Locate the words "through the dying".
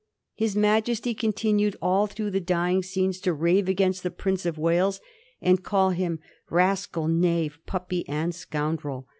2.07-2.81